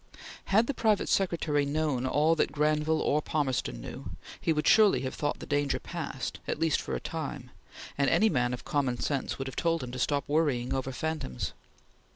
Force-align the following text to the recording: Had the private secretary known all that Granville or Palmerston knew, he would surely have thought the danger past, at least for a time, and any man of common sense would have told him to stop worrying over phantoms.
Had 0.45 0.65
the 0.65 0.73
private 0.73 1.09
secretary 1.09 1.63
known 1.63 2.07
all 2.07 2.33
that 2.33 2.51
Granville 2.51 3.03
or 3.03 3.21
Palmerston 3.21 3.79
knew, 3.81 4.09
he 4.41 4.51
would 4.51 4.67
surely 4.67 5.01
have 5.01 5.13
thought 5.13 5.37
the 5.37 5.45
danger 5.45 5.77
past, 5.79 6.39
at 6.47 6.59
least 6.59 6.81
for 6.81 6.95
a 6.95 6.99
time, 6.99 7.51
and 7.99 8.09
any 8.09 8.27
man 8.27 8.51
of 8.51 8.65
common 8.65 8.99
sense 8.99 9.37
would 9.37 9.45
have 9.47 9.55
told 9.55 9.83
him 9.83 9.91
to 9.91 9.99
stop 9.99 10.27
worrying 10.27 10.73
over 10.73 10.91
phantoms. 10.91 11.53